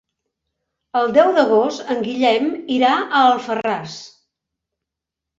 El 1.01 1.11
deu 1.17 1.27
d'agost 1.35 1.91
en 1.95 1.99
Guillem 2.07 2.47
irà 2.77 2.89
a 3.01 3.21
Alfarràs. 3.33 3.99